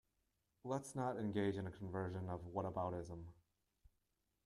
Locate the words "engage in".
1.17-1.67